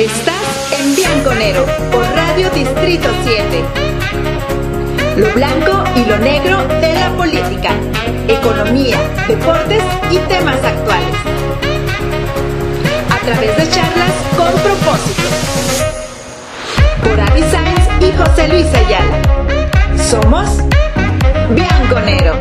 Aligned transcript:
Estás 0.00 0.72
en 0.80 0.96
Bianconero 0.96 1.66
por 1.92 2.02
Radio 2.02 2.48
Distrito 2.52 3.10
7. 3.22 3.64
Lo 5.16 5.30
blanco 5.34 5.84
y 5.94 6.06
lo 6.06 6.16
negro 6.16 6.66
de 6.80 6.94
la 6.94 7.14
política, 7.18 7.74
economía, 8.26 8.96
deportes 9.28 9.82
y 10.10 10.16
temas 10.20 10.56
actuales. 10.64 11.16
A 13.10 13.18
través 13.26 13.54
de 13.58 13.68
charlas 13.68 14.12
con 14.38 14.50
propósito. 14.62 15.22
Por 17.04 17.20
Avi 17.20 17.42
Sainz 17.42 17.86
y 18.00 18.10
José 18.16 18.48
Luis 18.48 18.74
Ayala. 18.74 19.20
Somos 20.02 20.48
Bianconero. 21.50 22.40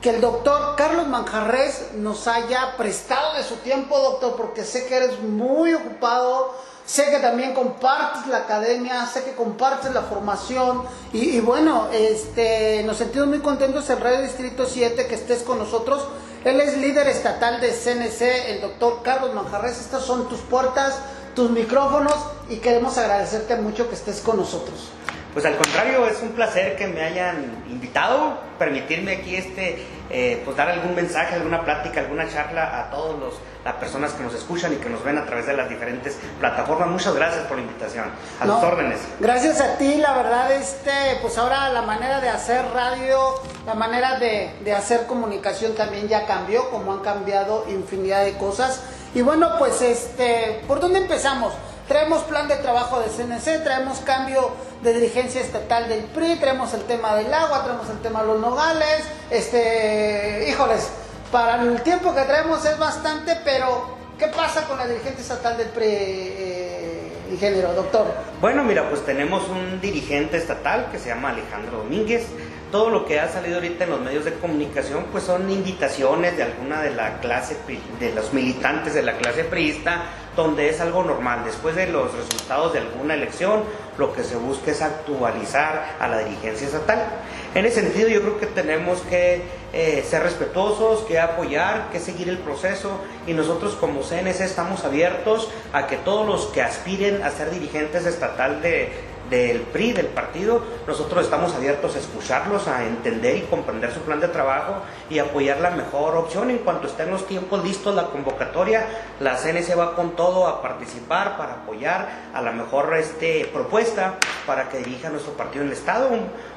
que 0.00 0.10
el 0.10 0.20
doctor 0.20 0.76
Carlos 0.76 1.08
Manjarres 1.08 1.92
nos 1.94 2.26
haya 2.26 2.76
prestado 2.76 3.34
de 3.34 3.42
su 3.42 3.56
tiempo, 3.56 3.98
doctor, 3.98 4.36
porque 4.36 4.64
sé 4.64 4.86
que 4.86 4.96
eres 4.96 5.20
muy 5.20 5.74
ocupado, 5.74 6.54
sé 6.90 7.08
que 7.08 7.18
también 7.18 7.54
compartes 7.54 8.26
la 8.26 8.38
academia, 8.38 9.06
sé 9.06 9.22
que 9.22 9.32
compartes 9.32 9.94
la 9.94 10.02
formación 10.02 10.82
y, 11.12 11.38
bueno, 11.38 11.88
este, 11.92 12.82
nos 12.82 12.96
sentimos 12.96 13.28
muy 13.28 13.38
contentos 13.38 13.88
en 13.90 14.00
Radio 14.00 14.22
Distrito 14.22 14.66
7 14.66 15.06
que 15.06 15.14
estés 15.14 15.44
con 15.44 15.58
nosotros. 15.58 16.08
Él 16.44 16.60
es 16.60 16.76
líder 16.78 17.06
estatal 17.06 17.60
de 17.60 17.70
CNC, 17.70 18.50
el 18.50 18.60
doctor 18.60 19.02
Carlos 19.04 19.32
Manjarres. 19.34 19.78
Estas 19.78 20.02
son 20.02 20.28
tus 20.28 20.40
puertas, 20.40 20.98
tus 21.36 21.50
micrófonos 21.50 22.16
y 22.48 22.56
queremos 22.56 22.98
agradecerte 22.98 23.54
mucho 23.54 23.88
que 23.88 23.94
estés 23.94 24.20
con 24.20 24.38
nosotros. 24.38 24.88
Pues 25.32 25.44
al 25.44 25.56
contrario, 25.56 26.08
es 26.08 26.20
un 26.22 26.30
placer 26.30 26.74
que 26.74 26.88
me 26.88 27.02
hayan 27.02 27.62
invitado, 27.70 28.36
permitirme 28.58 29.18
aquí 29.18 29.36
este, 29.36 29.86
eh, 30.10 30.42
pues 30.44 30.56
dar 30.56 30.68
algún 30.68 30.94
mensaje, 30.94 31.34
alguna 31.36 31.62
plática, 31.64 32.00
alguna 32.00 32.28
charla 32.28 32.80
a 32.80 32.90
todos 32.90 33.18
los 33.18 33.34
las 33.64 33.74
personas 33.74 34.12
que 34.12 34.22
nos 34.22 34.34
escuchan 34.34 34.72
y 34.72 34.76
que 34.76 34.88
nos 34.88 35.04
ven 35.04 35.18
a 35.18 35.26
través 35.26 35.46
de 35.46 35.52
las 35.52 35.68
diferentes 35.68 36.16
plataformas. 36.38 36.88
Muchas 36.88 37.14
gracias 37.14 37.46
por 37.46 37.58
la 37.58 37.62
invitación. 37.64 38.10
A 38.40 38.46
No, 38.46 38.54
tus 38.54 38.64
órdenes. 38.64 39.00
Gracias 39.18 39.60
a 39.60 39.76
ti, 39.76 39.96
la 39.96 40.14
verdad, 40.14 40.50
este, 40.52 40.90
pues 41.20 41.36
ahora 41.36 41.68
la 41.68 41.82
manera 41.82 42.20
de 42.20 42.30
hacer 42.30 42.64
radio, 42.72 43.34
la 43.66 43.74
manera 43.74 44.18
de, 44.18 44.54
de 44.64 44.72
hacer 44.72 45.06
comunicación 45.06 45.74
también 45.74 46.08
ya 46.08 46.26
cambió, 46.26 46.70
como 46.70 46.92
han 46.92 47.00
cambiado 47.00 47.66
infinidad 47.68 48.24
de 48.24 48.32
cosas. 48.38 48.82
Y 49.14 49.22
bueno, 49.22 49.56
pues 49.58 49.82
este, 49.82 50.62
¿por 50.66 50.80
dónde 50.80 51.00
empezamos? 51.00 51.52
Traemos 51.86 52.22
plan 52.22 52.46
de 52.48 52.56
trabajo 52.56 53.00
de 53.00 53.08
CNC, 53.08 53.64
traemos 53.64 53.98
cambio 54.00 54.52
de 54.82 54.94
dirigencia 54.94 55.40
estatal 55.40 55.88
del 55.88 56.04
PRI, 56.04 56.36
traemos 56.36 56.72
el 56.74 56.82
tema 56.84 57.14
del 57.14 57.32
agua, 57.32 57.64
traemos 57.64 57.88
el 57.90 57.98
tema 58.00 58.22
de 58.22 58.28
los 58.28 58.40
nogales, 58.40 59.04
este, 59.30 60.46
híjoles, 60.48 60.88
para 61.30 61.62
el 61.62 61.82
tiempo 61.82 62.14
que 62.14 62.22
traemos 62.22 62.64
es 62.64 62.78
bastante, 62.78 63.36
pero 63.44 63.96
¿qué 64.18 64.28
pasa 64.28 64.66
con 64.66 64.78
la 64.78 64.86
dirigente 64.86 65.20
estatal 65.20 65.56
del 65.56 65.68
PRI, 65.68 65.86
eh, 65.86 67.12
ingeniero, 67.30 67.72
doctor? 67.74 68.06
Bueno, 68.40 68.64
mira, 68.64 68.88
pues 68.88 69.04
tenemos 69.04 69.48
un 69.48 69.80
dirigente 69.80 70.38
estatal 70.38 70.88
que 70.90 70.98
se 70.98 71.10
llama 71.10 71.30
Alejandro 71.30 71.78
Domínguez. 71.78 72.26
Todo 72.70 72.90
lo 72.90 73.04
que 73.04 73.18
ha 73.18 73.28
salido 73.28 73.56
ahorita 73.56 73.84
en 73.84 73.90
los 73.90 74.00
medios 74.00 74.24
de 74.24 74.34
comunicación, 74.34 75.06
pues 75.10 75.24
son 75.24 75.50
invitaciones 75.50 76.36
de 76.36 76.44
alguna 76.44 76.80
de 76.82 76.90
la 76.90 77.18
clase, 77.18 77.56
de 77.98 78.12
los 78.12 78.32
militantes 78.32 78.94
de 78.94 79.02
la 79.02 79.16
clase 79.16 79.42
priista, 79.42 80.04
donde 80.36 80.68
es 80.68 80.80
algo 80.80 81.02
normal. 81.02 81.42
Después 81.44 81.74
de 81.74 81.88
los 81.88 82.14
resultados 82.14 82.72
de 82.72 82.78
alguna 82.78 83.14
elección, 83.14 83.64
lo 83.98 84.12
que 84.12 84.22
se 84.22 84.36
busca 84.36 84.70
es 84.70 84.82
actualizar 84.82 85.96
a 85.98 86.06
la 86.06 86.18
dirigencia 86.18 86.68
estatal. 86.68 87.06
En 87.54 87.66
ese 87.66 87.80
sentido, 87.82 88.08
yo 88.08 88.20
creo 88.22 88.38
que 88.38 88.46
tenemos 88.46 89.00
que 89.02 89.42
eh, 89.72 90.04
ser 90.08 90.22
respetuosos, 90.22 91.00
que 91.00 91.18
apoyar, 91.18 91.88
que 91.90 91.98
seguir 91.98 92.28
el 92.28 92.38
proceso 92.38 93.00
y 93.26 93.32
nosotros 93.34 93.74
como 93.74 94.02
CNC 94.02 94.40
estamos 94.42 94.84
abiertos 94.84 95.50
a 95.72 95.88
que 95.88 95.96
todos 95.96 96.26
los 96.26 96.46
que 96.46 96.62
aspiren 96.62 97.22
a 97.24 97.30
ser 97.30 97.50
dirigentes 97.50 98.06
estatal 98.06 98.62
de, 98.62 98.92
del 99.30 99.60
PRI, 99.60 99.92
del 99.92 100.06
partido, 100.06 100.62
nosotros 100.86 101.24
estamos 101.24 101.54
abiertos 101.54 101.94
a 101.94 101.98
escucharlos, 101.98 102.66
a 102.68 102.84
entender 102.84 103.36
y 103.36 103.42
comprender 103.42 103.92
su 103.92 104.00
plan 104.00 104.20
de 104.20 104.28
trabajo 104.28 104.74
y 105.08 105.18
apoyar 105.18 105.60
la 105.60 105.70
mejor 105.70 106.16
opción. 106.16 106.50
En 106.50 106.58
cuanto 106.58 106.88
estén 106.88 107.10
los 107.10 107.26
tiempos 107.26 107.64
listos, 107.64 107.94
la 107.94 108.06
convocatoria, 108.06 108.86
la 109.20 109.36
CNC 109.36 109.78
va 109.78 109.94
con 109.94 110.16
todo 110.16 110.46
a 110.46 110.60
participar 110.60 111.36
para 111.38 111.54
apoyar 111.54 112.08
a 112.34 112.42
la 112.42 112.52
mejor 112.52 112.94
este, 112.96 113.48
propuesta 113.52 114.18
para 114.46 114.68
que 114.68 114.78
dirija 114.78 115.10
nuestro 115.10 115.34
partido 115.34 115.62
en 115.62 115.68
el 115.68 115.76
Estado. 115.76 116.10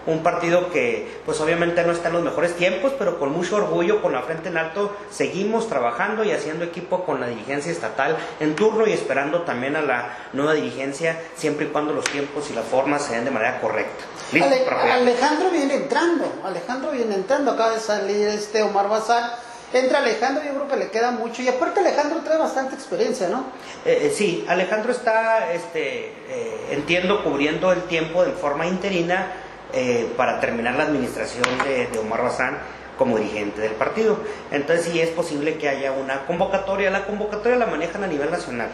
Un, 0.05 0.23
partido 0.23 0.71
que 0.71 1.21
pues 1.25 1.39
obviamente 1.41 1.83
no 1.83 1.91
está 1.91 2.07
en 2.07 2.15
los 2.15 2.23
mejores 2.23 2.55
tiempos, 2.55 2.93
pero 2.97 3.19
con 3.19 3.31
mucho 3.31 3.57
orgullo, 3.57 4.01
con 4.01 4.13
la 4.13 4.21
frente 4.21 4.49
en 4.49 4.57
alto, 4.57 4.95
seguimos 5.11 5.67
trabajando 5.67 6.23
y 6.23 6.31
haciendo 6.31 6.63
equipo 6.65 7.03
con 7.03 7.19
la 7.19 7.27
dirigencia 7.27 7.71
estatal 7.71 8.17
en 8.39 8.55
turno 8.55 8.87
y 8.87 8.93
esperando 8.93 9.41
también 9.41 9.75
a 9.75 9.81
la 9.81 10.17
nueva 10.33 10.53
dirigencia, 10.53 11.21
siempre 11.35 11.65
y 11.65 11.69
cuando 11.69 11.93
los 11.93 12.05
tiempos 12.05 12.49
y 12.49 12.53
las 12.53 12.62
formas 12.63 13.03
se 13.03 13.15
den 13.15 13.25
de 13.25 13.31
manera 13.31 13.59
correcta. 13.59 14.05
¿Listo? 14.31 14.47
Ale-. 14.47 14.91
Alejandro 14.91 15.49
viene 15.49 15.75
entrando, 15.75 16.25
Alejandro 16.43 16.91
viene 16.91 17.15
entrando, 17.15 17.51
acaba 17.51 17.71
de 17.71 17.79
salir 17.79 18.27
este 18.27 18.63
Omar 18.63 18.89
Bazar, 18.89 19.37
entra 19.73 19.99
Alejandro, 19.99 20.43
yo 20.43 20.53
creo 20.53 20.67
que 20.67 20.77
le 20.77 20.89
queda 20.89 21.11
mucho, 21.11 21.41
y 21.41 21.47
aparte 21.47 21.79
Alejandro 21.79 22.19
trae 22.23 22.37
bastante 22.37 22.75
experiencia, 22.75 23.27
¿no? 23.29 23.45
Eh, 23.85 24.07
eh, 24.07 24.13
sí, 24.15 24.45
Alejandro 24.47 24.91
está, 24.91 25.51
este, 25.53 26.07
eh, 26.27 26.67
entiendo, 26.71 27.23
cubriendo 27.23 27.71
el 27.71 27.83
tiempo 27.83 28.23
de 28.23 28.31
forma 28.31 28.65
interina 28.65 29.31
eh, 29.73 30.11
para 30.15 30.39
terminar 30.39 30.75
la 30.75 30.83
administración 30.83 31.45
de, 31.65 31.87
de 31.87 31.99
Omar 31.99 32.23
Bazán 32.23 32.59
como 32.97 33.17
dirigente 33.17 33.61
del 33.61 33.73
partido. 33.73 34.17
Entonces 34.51 34.85
sí 34.85 35.01
es 35.01 35.09
posible 35.09 35.57
que 35.57 35.67
haya 35.67 35.91
una 35.91 36.27
convocatoria. 36.27 36.91
La 36.91 37.05
convocatoria 37.05 37.57
la 37.57 37.65
manejan 37.65 38.03
a 38.03 38.07
nivel 38.07 38.29
nacional 38.29 38.69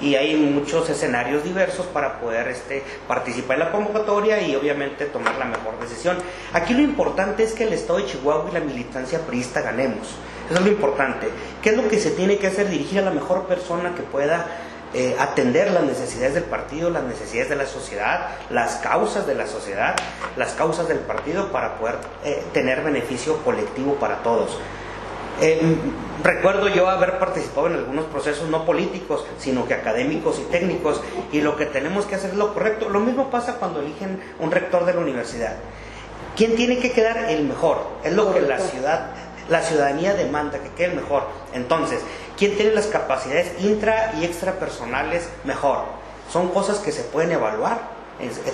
y 0.00 0.14
hay 0.14 0.36
muchos 0.36 0.88
escenarios 0.88 1.44
diversos 1.44 1.86
para 1.86 2.20
poder 2.20 2.48
este, 2.48 2.82
participar 3.06 3.58
en 3.58 3.64
la 3.64 3.72
convocatoria 3.72 4.40
y 4.40 4.54
obviamente 4.54 5.06
tomar 5.06 5.36
la 5.36 5.44
mejor 5.44 5.78
decisión. 5.80 6.18
Aquí 6.52 6.74
lo 6.74 6.82
importante 6.82 7.42
es 7.42 7.52
que 7.52 7.64
el 7.64 7.72
Estado 7.72 7.98
de 7.98 8.06
Chihuahua 8.06 8.48
y 8.50 8.54
la 8.54 8.60
militancia 8.60 9.20
priista 9.20 9.60
ganemos. 9.60 10.08
Eso 10.48 10.58
es 10.58 10.64
lo 10.64 10.68
importante. 10.68 11.28
¿Qué 11.62 11.70
es 11.70 11.76
lo 11.76 11.88
que 11.88 11.98
se 11.98 12.12
tiene 12.12 12.38
que 12.38 12.46
hacer? 12.46 12.68
Dirigir 12.68 13.00
a 13.00 13.02
la 13.02 13.10
mejor 13.10 13.46
persona 13.46 13.94
que 13.94 14.02
pueda 14.02 14.46
eh, 14.94 15.14
atender 15.18 15.70
las 15.72 15.82
necesidades 15.82 16.34
del 16.34 16.44
partido, 16.44 16.88
las 16.88 17.02
necesidades 17.02 17.50
de 17.50 17.56
la 17.56 17.66
sociedad, 17.66 18.28
las 18.48 18.76
causas 18.76 19.26
de 19.26 19.34
la 19.34 19.46
sociedad, 19.46 19.94
las 20.36 20.52
causas 20.52 20.88
del 20.88 21.00
partido 21.00 21.52
para 21.52 21.76
poder 21.76 21.96
eh, 22.24 22.42
tener 22.54 22.82
beneficio 22.82 23.36
colectivo 23.44 23.96
para 23.96 24.22
todos. 24.22 24.56
Eh, 25.40 25.76
recuerdo 26.24 26.68
yo 26.68 26.88
haber 26.88 27.18
participado 27.18 27.68
en 27.68 27.74
algunos 27.74 28.06
procesos 28.06 28.48
no 28.48 28.64
políticos, 28.64 29.24
sino 29.38 29.66
que 29.66 29.74
académicos 29.74 30.38
y 30.40 30.50
técnicos, 30.50 31.00
y 31.30 31.40
lo 31.40 31.56
que 31.56 31.66
tenemos 31.66 32.06
que 32.06 32.16
hacer 32.16 32.30
es 32.30 32.36
lo 32.36 32.54
correcto. 32.54 32.88
Lo 32.88 33.00
mismo 33.00 33.30
pasa 33.30 33.56
cuando 33.56 33.80
eligen 33.80 34.20
un 34.40 34.50
rector 34.50 34.84
de 34.84 34.94
la 34.94 35.00
universidad. 35.00 35.56
¿Quién 36.36 36.56
tiene 36.56 36.78
que 36.78 36.92
quedar 36.92 37.30
el 37.30 37.44
mejor? 37.44 37.78
Es 38.02 38.12
lo 38.12 38.32
que 38.32 38.40
la 38.40 38.58
ciudad, 38.58 39.10
la 39.48 39.62
ciudadanía 39.62 40.14
demanda, 40.14 40.58
que 40.58 40.70
quede 40.70 40.86
el 40.86 40.96
mejor. 40.96 41.24
Entonces, 41.52 42.00
¿quién 42.36 42.56
tiene 42.56 42.72
las 42.72 42.86
capacidades 42.86 43.52
intra 43.60 44.14
y 44.20 44.24
extrapersonales 44.24 45.28
mejor? 45.44 45.84
Son 46.32 46.48
cosas 46.48 46.78
que 46.78 46.92
se 46.92 47.02
pueden 47.02 47.32
evaluar 47.32 47.97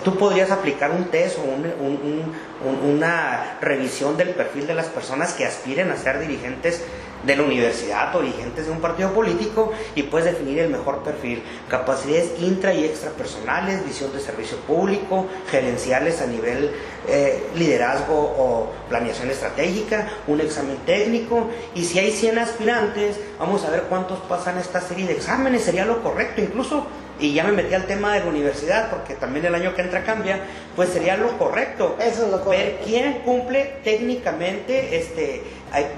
tú 0.03 0.17
podrías 0.17 0.51
aplicar 0.51 0.91
un 0.91 1.07
test 1.07 1.39
o 1.39 2.87
una 2.87 3.59
revisión 3.61 4.17
del 4.17 4.31
perfil 4.31 4.67
de 4.67 4.75
las 4.75 4.87
personas 4.87 5.33
que 5.33 5.47
aspiren 5.47 5.91
a 5.91 5.97
ser 5.97 6.21
dirigentes 6.21 6.83
de 7.27 7.37
la 7.37 7.43
universidad 7.43 8.15
o 8.15 8.21
dirigentes 8.21 8.67
de 8.67 8.73
un 8.73 8.81
partido 8.81 9.13
político 9.13 9.73
y 9.95 10.03
puedes 10.05 10.27
definir 10.27 10.59
el 10.59 10.71
mejor 10.71 11.03
perfil. 11.03 11.43
Capacidades 11.69 12.33
intra 12.41 12.75
y 12.75 12.85
extrapersonales, 12.85 13.85
visión 13.85 14.13
de 14.13 14.21
servicio 14.21 14.59
público, 14.59 15.27
gerenciales 15.51 16.21
a 16.21 16.27
nivel 16.27 16.71
eh, 17.09 17.47
liderazgo 17.57 18.15
o 18.15 18.73
planeación 18.89 19.31
estratégica, 19.31 20.09
un 20.27 20.41
examen 20.41 20.77
técnico. 20.85 21.49
Y 21.75 21.85
si 21.85 21.99
hay 21.99 22.13
100 22.13 22.39
aspirantes, 22.39 23.19
vamos 23.39 23.65
a 23.65 23.71
ver 23.71 23.85
cuántos 23.85 24.19
pasan 24.21 24.59
esta 24.59 24.81
serie 24.81 25.07
de 25.07 25.15
exámenes, 25.15 25.63
sería 25.63 25.85
lo 25.85 26.03
correcto. 26.03 26.43
Incluso 26.43 26.87
y 27.21 27.33
ya 27.33 27.45
me 27.45 27.53
metí 27.53 27.75
al 27.75 27.87
tema 27.87 28.15
de 28.15 28.21
la 28.21 28.27
universidad, 28.27 28.91
porque 28.91 29.15
también 29.15 29.47
el 29.47 29.55
año 29.55 29.75
que 29.75 29.83
entra 29.83 30.03
cambia, 30.03 30.41
pues 30.75 30.89
sería 30.91 31.17
lo 31.17 31.39
correcto. 31.39 31.97
Eso 32.01 32.27
es 32.27 32.31
lo 32.31 32.43
correcto. 32.43 32.51
Ver 32.51 32.81
quién 32.85 33.13
cumple 33.25 33.77
técnicamente, 33.85 34.97
este, 34.97 35.43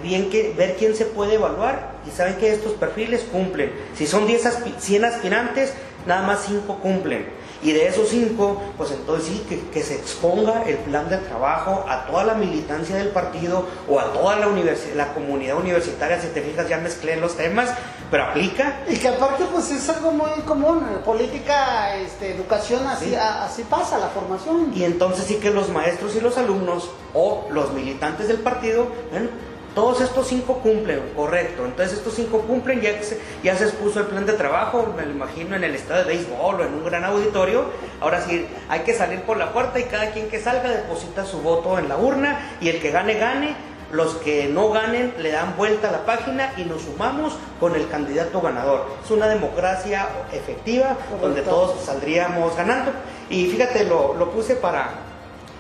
bien 0.02 0.30
que, 0.30 0.52
ver 0.56 0.76
quién 0.78 0.94
se 0.94 1.06
puede 1.06 1.34
evaluar 1.34 1.96
y 2.06 2.10
saben 2.10 2.34
que 2.36 2.52
estos 2.52 2.72
perfiles 2.72 3.22
cumplen. 3.32 3.72
Si 3.96 4.06
son 4.06 4.26
10 4.26 4.42
100 4.78 5.04
aspirantes, 5.04 5.72
nada 6.06 6.26
más 6.26 6.44
5 6.46 6.78
cumplen. 6.80 7.26
Y 7.62 7.72
de 7.72 7.88
esos 7.88 8.08
cinco, 8.08 8.62
pues 8.76 8.90
entonces 8.90 9.28
sí, 9.28 9.62
que, 9.72 9.82
se 9.82 9.94
exponga 9.94 10.62
el 10.64 10.76
plan 10.78 11.08
de 11.08 11.18
trabajo 11.18 11.84
a 11.88 12.06
toda 12.06 12.24
la 12.24 12.34
militancia 12.34 12.96
del 12.96 13.08
partido 13.08 13.66
o 13.88 13.98
a 13.98 14.12
toda 14.12 14.36
la, 14.36 14.46
la 14.94 15.14
comunidad 15.14 15.56
universitaria. 15.56 16.20
Si 16.20 16.28
te 16.28 16.42
fijas, 16.42 16.68
ya 16.68 16.78
mezclé 16.78 17.16
los 17.16 17.36
temas, 17.36 17.70
pero 18.10 18.24
aplica. 18.24 18.80
Y 18.88 18.96
que 18.96 19.08
aparte, 19.08 19.44
pues 19.52 19.70
es 19.70 19.88
algo 19.88 20.12
muy 20.12 20.30
común. 20.44 20.82
Política, 21.04 21.96
este, 21.96 22.34
educación, 22.34 22.86
así, 22.86 23.14
así 23.14 23.62
pasa 23.62 23.98
la 23.98 24.08
formación. 24.08 24.72
Y 24.74 24.84
entonces 24.84 25.24
sí 25.26 25.36
que 25.36 25.50
los 25.50 25.70
maestros 25.70 26.14
y 26.16 26.20
los 26.20 26.36
alumnos 26.38 26.90
o 27.14 27.46
los 27.50 27.72
militantes 27.72 28.28
del 28.28 28.38
partido, 28.38 28.88
bueno, 29.10 29.28
todos 29.76 30.00
estos 30.00 30.26
cinco 30.26 30.55
cumplen, 30.62 31.02
correcto. 31.14 31.67
Entonces 31.67 31.99
estos 31.99 32.14
cinco 32.14 32.38
cumplen, 32.40 32.81
ya 32.81 33.02
se, 33.02 33.20
ya 33.43 33.55
se 33.55 33.64
expuso 33.64 34.00
el 34.00 34.06
plan 34.06 34.25
de 34.25 34.32
trabajo, 34.32 34.94
me 34.96 35.05
lo 35.05 35.11
imagino 35.11 35.55
en 35.55 35.64
el 35.64 35.75
estadio 35.75 36.06
de 36.06 36.14
béisbol 36.14 36.62
o 36.62 36.64
en 36.64 36.73
un 36.73 36.82
gran 36.82 37.05
auditorio. 37.05 37.67
Ahora 38.00 38.23
sí, 38.23 38.46
hay 38.70 38.81
que 38.81 38.94
salir 38.94 39.20
por 39.20 39.37
la 39.37 39.52
puerta 39.52 39.78
y 39.78 39.82
cada 39.82 40.12
quien 40.12 40.31
que 40.31 40.40
salga 40.40 40.70
deposita 40.70 41.26
su 41.26 41.43
voto 41.43 41.78
en 41.78 41.90
la 41.90 41.99
urna 41.99 42.56
y 42.58 42.70
el 42.70 42.81
que 42.81 42.90
gane, 42.90 43.19
gane. 43.19 43.55
Los 43.93 44.14
que 44.14 44.49
no 44.49 44.70
ganen 44.70 45.12
le 45.19 45.31
dan 45.31 45.58
vuelta 45.58 45.90
a 45.90 45.93
la 45.93 46.06
página 46.06 46.55
y 46.56 46.62
nos 46.64 46.81
sumamos 46.81 47.37
con 47.61 47.76
el 47.76 47.87
candidato 47.87 48.40
ganador. 48.40 48.87
Es 49.05 49.11
una 49.11 49.28
democracia 49.28 50.08
efectiva 50.32 50.96
donde 51.20 51.43
todos 51.43 51.84
saldríamos 51.84 52.56
ganando. 52.56 52.93
Y 53.28 53.44
fíjate, 53.46 53.84
lo, 53.84 54.14
lo 54.14 54.31
puse 54.31 54.56
para, 54.56 55.05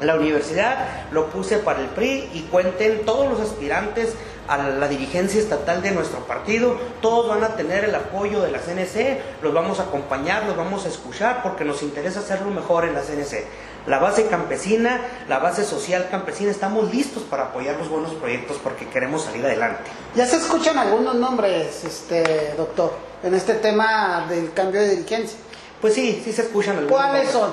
la 0.00 0.14
universidad 0.14 1.06
lo 1.10 1.26
puse 1.26 1.58
para 1.58 1.80
el 1.80 1.86
PRI 1.86 2.30
y 2.34 2.48
cuenten 2.50 3.04
todos 3.04 3.30
los 3.30 3.40
aspirantes 3.40 4.14
a 4.48 4.58
la 4.58 4.88
dirigencia 4.88 5.40
estatal 5.40 5.82
de 5.82 5.90
nuestro 5.90 6.20
partido, 6.20 6.76
todos 7.00 7.28
van 7.28 7.42
a 7.42 7.56
tener 7.56 7.84
el 7.84 7.94
apoyo 7.94 8.42
de 8.42 8.50
la 8.50 8.58
CNC, 8.58 9.42
los 9.42 9.52
vamos 9.52 9.80
a 9.80 9.84
acompañar, 9.84 10.44
los 10.44 10.56
vamos 10.56 10.84
a 10.84 10.88
escuchar 10.88 11.42
porque 11.42 11.64
nos 11.64 11.82
interesa 11.82 12.20
hacerlo 12.20 12.50
mejor 12.50 12.84
en 12.84 12.94
la 12.94 13.00
CNC. 13.00 13.44
La 13.86 13.98
base 13.98 14.26
campesina, 14.26 15.00
la 15.28 15.38
base 15.38 15.64
social 15.64 16.08
campesina, 16.10 16.50
estamos 16.50 16.92
listos 16.92 17.22
para 17.22 17.44
apoyar 17.44 17.76
los 17.76 17.88
buenos 17.88 18.12
proyectos 18.14 18.58
porque 18.62 18.88
queremos 18.88 19.22
salir 19.22 19.44
adelante. 19.44 19.82
Ya 20.14 20.26
se 20.26 20.36
escuchan 20.36 20.76
algunos 20.78 21.14
nombres, 21.14 21.84
este 21.84 22.54
doctor, 22.56 22.92
en 23.22 23.34
este 23.34 23.54
tema 23.54 24.26
del 24.28 24.52
cambio 24.52 24.80
de 24.80 24.90
dirigencia. 24.90 25.38
Pues 25.80 25.94
sí, 25.94 26.20
sí 26.24 26.32
se 26.32 26.42
escuchan 26.42 26.78
algunos. 26.78 26.98
¿Cuáles 26.98 27.30
son? 27.30 27.52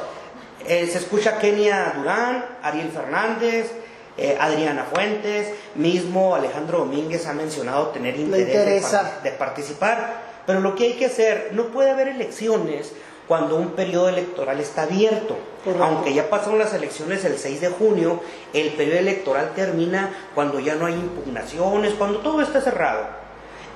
Eh, 0.67 0.87
se 0.87 0.97
escucha 0.99 1.37
Kenia 1.39 1.93
Durán, 1.97 2.45
Ariel 2.61 2.89
Fernández, 2.89 3.71
eh, 4.17 4.37
Adriana 4.39 4.85
Fuentes, 4.85 5.49
mismo 5.75 6.35
Alejandro 6.35 6.79
Domínguez 6.79 7.25
ha 7.27 7.33
mencionado 7.33 7.87
tener 7.87 8.15
interés 8.17 8.85
de, 9.23 9.31
participar, 9.31 10.21
pero 10.45 10.59
lo 10.61 10.75
que 10.75 10.85
hay 10.85 10.93
que 10.93 11.07
hacer, 11.07 11.49
no 11.53 11.65
puede 11.67 11.89
haber 11.89 12.09
elecciones 12.09 12.93
cuando 13.27 13.55
un 13.55 13.71
periodo 13.71 14.09
electoral 14.09 14.59
está 14.59 14.83
abierto. 14.83 15.37
Aunque 15.81 16.13
ya 16.13 16.29
pasaron 16.29 16.59
las 16.59 16.73
elecciones 16.73 17.25
el 17.25 17.37
6 17.37 17.61
de 17.61 17.69
junio, 17.69 18.21
el 18.53 18.69
periodo 18.73 18.99
electoral 18.99 19.53
termina 19.55 20.13
cuando 20.35 20.59
ya 20.59 20.75
no 20.75 20.85
hay 20.85 20.93
impugnaciones, 20.93 21.93
cuando 21.93 22.19
todo 22.19 22.41
está 22.41 22.61
cerrado. 22.61 23.23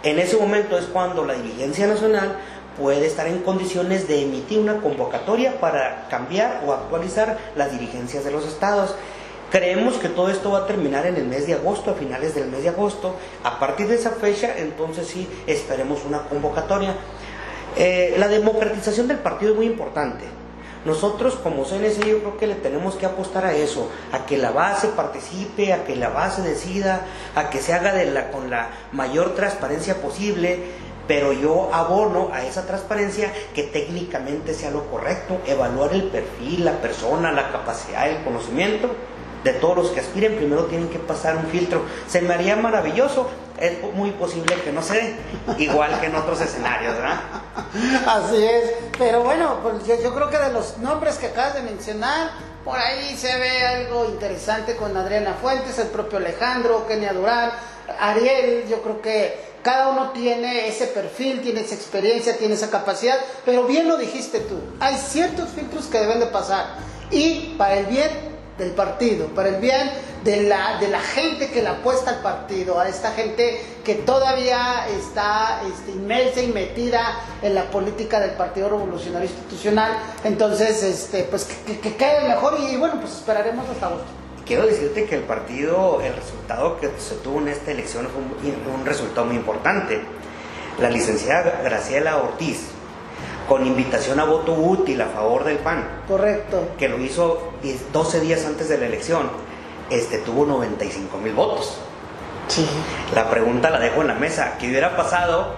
En 0.04 0.20
ese 0.20 0.38
momento 0.38 0.78
es 0.78 0.86
cuando 0.86 1.26
la 1.26 1.34
dirigencia 1.34 1.88
nacional 1.88 2.38
puede 2.78 3.08
estar 3.08 3.28
en 3.28 3.40
condiciones 3.40 4.08
de 4.08 4.24
emitir 4.24 4.60
una 4.60 4.78
convocatoria 4.78 5.60
para 5.60 6.08
cambiar 6.10 6.64
o 6.66 6.74
actualizar 6.74 7.38
las 7.56 7.72
dirigencias 7.72 8.24
de 8.24 8.32
los 8.32 8.46
estados. 8.46 8.96
Creemos 9.50 9.96
que 9.96 10.10
todo 10.10 10.30
esto 10.30 10.52
va 10.52 10.60
a 10.60 10.66
terminar 10.68 11.06
en 11.06 11.16
el 11.16 11.26
mes 11.26 11.48
de 11.48 11.54
agosto, 11.54 11.92
a 11.92 11.94
finales 11.94 12.36
del 12.36 12.50
mes 12.50 12.64
de 12.64 12.70
agosto. 12.70 13.16
A 13.44 13.60
partir 13.60 13.88
de 13.88 13.96
esa 13.96 14.12
fecha, 14.12 14.58
entonces 14.58 15.08
sí, 15.08 15.28
esperemos 15.48 16.04
una 16.06 16.24
convocatoria. 16.24 16.96
Eh, 17.78 18.16
la 18.18 18.28
democratización 18.28 19.08
del 19.08 19.20
partido 19.20 19.52
es 19.52 19.58
muy 19.58 19.66
importante. 19.66 20.26
Nosotros 20.86 21.36
como 21.36 21.66
CNC 21.66 22.06
yo 22.06 22.20
creo 22.20 22.38
que 22.38 22.48
le 22.48 22.56
tenemos 22.56 22.96
que 22.96 23.06
apostar 23.06 23.46
a 23.46 23.54
eso, 23.54 23.90
a 24.12 24.26
que 24.26 24.38
la 24.38 24.52
base 24.52 24.88
participe, 24.90 25.74
a 25.74 25.84
que 25.84 25.96
la 25.96 26.10
base 26.10 26.42
decida, 26.42 27.02
a 27.36 27.50
que 27.50 27.60
se 27.60 27.74
haga 27.74 27.94
de 27.94 28.06
la, 28.06 28.32
con 28.32 28.50
la 28.50 28.70
mayor 28.92 29.36
transparencia 29.36 30.02
posible 30.02 30.60
pero 31.08 31.32
yo 31.34 31.70
abono 31.74 32.30
a 32.34 32.44
esa 32.44 32.66
transparencia 32.66 33.32
que 33.56 33.64
técnicamente 33.64 34.54
sea 34.54 34.72
lo 34.72 34.90
correcto, 34.92 35.40
evaluar 35.46 35.94
el 35.94 36.04
perfil, 36.04 36.66
la 36.66 36.74
persona, 36.74 37.32
la 37.32 37.52
capacidad, 37.52 38.10
el 38.10 38.24
conocimiento 38.24 38.90
de 39.44 39.54
todos 39.54 39.78
los 39.78 39.90
que 39.92 40.02
aspiren, 40.02 40.36
primero 40.36 40.66
tienen 40.66 40.90
que 40.90 41.00
pasar 41.00 41.38
un 41.38 41.46
filtro. 41.46 41.84
Se 42.08 42.22
me 42.22 42.34
haría 42.34 42.56
maravilloso, 42.56 43.30
es 43.58 43.82
muy 43.94 44.12
posible 44.12 44.56
que 44.62 44.72
no 44.72 44.82
se 44.82 45.16
igual 45.58 46.00
que 46.00 46.08
en 46.08 46.16
otros 46.16 46.42
escenarios, 46.42 46.96
¿verdad? 46.96 47.22
Así 48.08 48.44
es, 48.44 48.74
pero 48.98 49.24
bueno, 49.24 49.60
pues 49.64 49.86
yo, 49.86 50.14
creo 50.14 50.30
que 50.30 50.38
de 50.38 50.52
los 50.52 50.78
nombres 50.80 51.18
que 51.18 51.28
acabas 51.28 51.56
de 51.56 51.62
mencionar, 51.62 52.32
por 52.66 52.78
ahí 52.78 53.16
se 53.16 53.38
ve 53.38 53.66
algo 53.66 54.06
interesante 54.06 54.76
con 54.76 54.96
Adriana 54.98 55.36
Fuentes, 55.42 55.80
el 55.80 55.88
propio 55.88 56.18
Alejandro, 56.18 56.86
Kenia 56.88 57.14
Durán, 57.14 57.52
Ariel, 58.00 58.66
yo 58.70 58.82
creo 58.82 59.02
que 59.02 59.57
cada 59.68 59.90
uno 59.90 60.12
tiene 60.12 60.70
ese 60.70 60.88
perfil, 60.88 61.42
tiene 61.42 61.60
esa 61.60 61.76
experiencia, 61.76 62.38
tiene 62.38 62.54
esa 62.54 62.70
capacidad, 62.70 63.18
pero 63.44 63.66
bien 63.66 63.90
lo 63.90 63.98
dijiste 63.98 64.40
tú, 64.40 64.56
hay 64.80 64.96
ciertos 64.96 65.50
filtros 65.50 65.88
que 65.88 66.00
deben 66.00 66.22
de 66.22 66.28
pasar. 66.28 66.68
Y 67.12 67.54
para 67.58 67.76
el 67.76 67.88
bien 67.88 68.10
del 68.58 68.72
partido, 68.72 69.28
para 69.36 69.50
el 69.50 69.58
bien 69.58 69.92
de 70.24 70.44
la, 70.44 70.80
de 70.80 70.88
la 70.88 71.02
gente 71.02 71.52
que 71.52 71.62
le 71.62 71.68
apuesta 71.68 72.12
al 72.12 72.22
partido, 72.22 72.80
a 72.80 72.88
esta 72.88 73.12
gente 73.12 73.62
que 73.84 73.96
todavía 73.96 74.88
está 74.88 75.60
este, 75.70 75.92
inmersa 75.92 76.42
y 76.42 76.48
metida 76.48 77.20
en 77.42 77.54
la 77.54 77.70
política 77.70 78.22
del 78.22 78.32
Partido 78.38 78.70
Revolucionario 78.70 79.28
Institucional, 79.28 79.98
entonces 80.24 80.82
este, 80.82 81.24
pues 81.26 81.44
que, 81.44 81.78
que, 81.82 81.98
quede 81.98 82.26
mejor 82.26 82.58
y 82.58 82.78
bueno, 82.78 83.02
pues 83.02 83.12
esperaremos 83.12 83.68
hasta 83.68 83.88
agosto 83.88 84.27
quiero 84.48 84.66
decirte 84.66 85.06
que 85.06 85.16
el 85.16 85.24
partido, 85.24 86.02
el 86.02 86.16
resultado 86.16 86.80
que 86.80 86.90
se 86.98 87.16
tuvo 87.16 87.40
en 87.40 87.50
esta 87.50 87.72
elección 87.72 88.08
fue 88.08 88.74
un, 88.74 88.86
resultado 88.86 89.28
muy 89.28 89.36
importante. 89.36 90.02
La 90.80 90.90
licenciada 90.90 91.62
Graciela 91.64 92.18
Ortiz, 92.18 92.70
con 93.48 93.66
invitación 93.66 94.20
a 94.20 94.24
voto 94.24 94.54
útil 94.54 95.02
a 95.02 95.08
favor 95.08 95.44
del 95.44 95.58
PAN. 95.58 96.04
Correcto. 96.08 96.70
Que 96.78 96.88
lo 96.88 97.00
hizo 97.00 97.54
12 97.92 98.22
días 98.22 98.46
antes 98.46 98.70
de 98.70 98.78
la 98.78 98.86
elección, 98.86 99.30
este, 99.90 100.20
tuvo 100.20 100.46
95 100.46 101.18
mil 101.18 101.34
votos. 101.34 101.78
Sí. 102.48 102.66
La 103.14 103.30
pregunta 103.30 103.70
la 103.70 103.80
dejo 103.80 104.02
en 104.02 104.08
la 104.08 104.14
mesa. 104.14 104.58
¿Qué 104.60 104.70
hubiera 104.70 104.96
pasado 104.96 105.56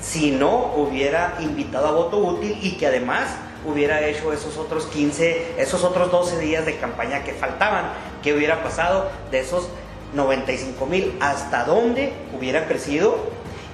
si 0.00 0.32
no 0.32 0.74
hubiera 0.76 1.36
invitado 1.40 1.88
a 1.88 1.92
voto 1.92 2.18
útil 2.18 2.58
y 2.62 2.72
que 2.72 2.86
además 2.86 3.28
hubiera 3.64 4.06
hecho 4.06 4.32
esos 4.32 4.56
otros 4.56 4.86
15, 4.86 5.54
esos 5.58 5.84
otros 5.84 6.10
12 6.10 6.38
días 6.38 6.66
de 6.66 6.76
campaña 6.76 7.24
que 7.24 7.32
faltaban, 7.32 7.92
qué 8.22 8.34
hubiera 8.34 8.62
pasado 8.62 9.10
de 9.30 9.40
esos 9.40 9.68
95 10.14 10.86
mil, 10.86 11.16
hasta 11.20 11.64
dónde 11.64 12.12
hubiera 12.36 12.66
crecido 12.66 13.16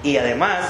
y 0.02 0.16
además 0.16 0.66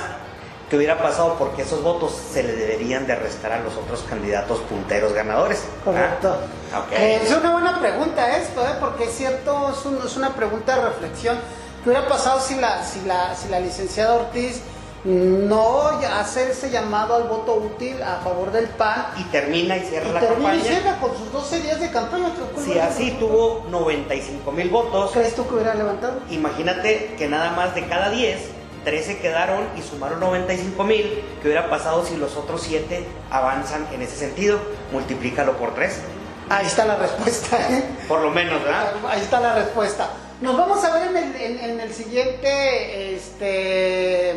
qué 0.68 0.76
hubiera 0.76 0.98
pasado 0.98 1.34
porque 1.38 1.62
esos 1.62 1.82
votos 1.82 2.16
se 2.32 2.42
le 2.42 2.54
deberían 2.54 3.06
de 3.06 3.16
restar 3.16 3.52
a 3.52 3.60
los 3.60 3.76
otros 3.76 4.04
candidatos 4.08 4.60
punteros 4.60 5.12
ganadores. 5.12 5.64
Correcto. 5.84 6.36
Ah, 6.72 6.84
eh, 6.92 7.20
es 7.22 7.32
una 7.32 7.52
buena 7.52 7.80
pregunta 7.80 8.36
esto, 8.36 8.64
¿eh? 8.64 8.74
porque 8.78 9.04
es 9.04 9.12
cierto, 9.16 9.70
es, 9.70 10.06
es 10.06 10.16
una 10.16 10.34
pregunta 10.34 10.76
de 10.76 10.82
reflexión. 10.88 11.38
¿Qué 11.82 11.90
hubiera 11.90 12.08
pasado 12.08 12.40
si 12.40 12.54
la, 12.54 12.84
si 12.84 13.00
la, 13.02 13.34
si 13.34 13.48
la 13.48 13.58
licenciada 13.58 14.14
Ortiz 14.14 14.62
no 15.04 15.88
hacer 16.18 16.50
ese 16.50 16.70
llamado 16.70 17.14
al 17.16 17.24
voto 17.24 17.54
útil 17.54 18.02
a 18.02 18.16
favor 18.16 18.52
del 18.52 18.66
PAN. 18.68 19.06
Y 19.16 19.24
termina 19.24 19.76
y 19.76 19.80
cierra 19.80 20.12
la 20.12 20.20
termina 20.20 20.50
campaña. 20.50 20.56
Y 20.56 20.68
cierra 20.68 20.98
con 20.98 21.16
sus 21.16 21.32
12 21.32 21.60
días 21.60 21.80
de 21.80 21.90
campaña. 21.90 22.32
Si 22.62 22.78
así 22.78 23.16
tuvo 23.18 23.66
95 23.70 24.52
mil 24.52 24.68
votos. 24.68 25.12
¿Crees 25.12 25.34
tú 25.34 25.46
que 25.46 25.54
hubiera 25.54 25.74
levantado? 25.74 26.20
Imagínate 26.30 27.14
que 27.16 27.28
nada 27.28 27.52
más 27.52 27.74
de 27.74 27.86
cada 27.86 28.10
10 28.10 28.60
13 28.84 29.18
quedaron 29.18 29.68
y 29.76 29.82
sumaron 29.82 30.20
95 30.20 30.84
mil. 30.84 31.22
¿Qué 31.42 31.48
hubiera 31.48 31.68
pasado 31.68 32.04
si 32.04 32.16
los 32.16 32.36
otros 32.36 32.62
7 32.62 33.04
avanzan 33.30 33.86
en 33.92 34.02
ese 34.02 34.16
sentido? 34.16 34.58
Multiplícalo 34.92 35.56
por 35.56 35.74
3. 35.74 36.00
Ahí 36.48 36.66
está 36.66 36.84
la 36.84 36.96
respuesta. 36.96 37.56
¿eh? 37.70 37.84
Por 38.08 38.20
lo 38.20 38.30
menos, 38.30 38.62
¿verdad? 38.64 38.92
Ahí 39.08 39.20
está 39.20 39.40
la 39.40 39.54
respuesta. 39.54 40.10
Nos 40.40 40.56
vamos 40.56 40.82
a 40.82 40.94
ver 40.94 41.08
en 41.08 41.16
el, 41.16 41.36
en, 41.36 41.70
en 41.70 41.80
el 41.80 41.92
siguiente 41.92 43.14
este, 43.14 44.34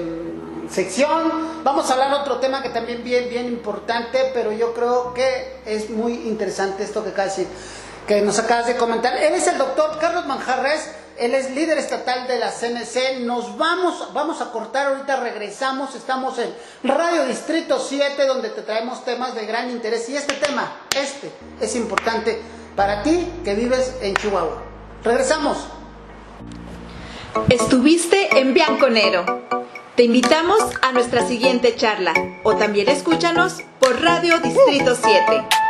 sección. 0.74 1.64
Vamos 1.64 1.90
a 1.90 1.94
hablar 1.94 2.14
otro 2.14 2.40
tema 2.40 2.62
que 2.62 2.70
también 2.70 3.04
bien, 3.04 3.30
bien 3.30 3.46
importante, 3.46 4.32
pero 4.34 4.52
yo 4.52 4.74
creo 4.74 5.14
que 5.14 5.60
es 5.66 5.90
muy 5.90 6.14
interesante 6.14 6.84
esto 6.84 7.04
que 7.04 7.12
casi 7.12 7.48
que 8.08 8.22
nos 8.22 8.40
acabas 8.40 8.68
de 8.68 8.76
comentar. 8.76 9.16
Él 9.16 9.34
es 9.34 9.48
el 9.48 9.58
doctor 9.58 9.98
Carlos 10.00 10.26
Manjarres, 10.26 10.90
él 11.18 11.36
es 11.36 11.52
líder 11.52 11.78
estatal 11.78 12.28
de 12.28 12.40
la 12.40 12.52
CNC. 12.52 13.20
Nos 13.22 13.58
vamos, 13.58 14.14
vamos 14.14 14.42
a 14.42 14.52
cortar, 14.52 14.88
ahorita 14.88 15.18
regresamos, 15.18 15.96
estamos 15.96 16.38
en 16.40 16.54
Radio 16.84 17.26
Distrito 17.26 17.80
7, 17.80 18.26
donde 18.26 18.50
te 18.50 18.64
traemos 18.64 19.06
temas 19.06 19.36
de 19.36 19.46
gran 19.46 19.70
interés. 19.70 20.10
Y 20.10 20.18
este 20.18 20.34
tema, 20.34 20.72
este, 20.96 21.32
es 21.62 21.76
importante 21.76 22.42
para 22.76 23.04
ti 23.04 23.32
que 23.46 23.54
vives 23.54 23.94
en 24.02 24.16
Chihuahua. 24.16 24.64
Regresamos. 25.04 25.58
Estuviste 27.50 28.40
en 28.40 28.54
Bianconero. 28.54 29.43
Te 29.96 30.06
invitamos 30.06 30.58
a 30.82 30.92
nuestra 30.92 31.24
siguiente 31.28 31.76
charla 31.76 32.14
o 32.42 32.56
también 32.56 32.90
escúchanos 32.90 33.62
por 33.80 34.02
Radio 34.02 34.40
Distrito 34.40 34.96
7. 34.96 35.63